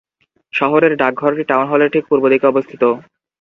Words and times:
শহরের 0.53 0.93
ডাকঘরটি 1.01 1.43
টাউন 1.49 1.65
হলের 1.71 1.93
ঠিক 1.93 2.03
পূর্ব 2.09 2.23
দিকে 2.33 2.45
অবস্থিত। 2.47 2.83